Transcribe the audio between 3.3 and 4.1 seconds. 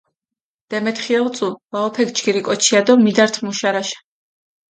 მუშ შარაშა.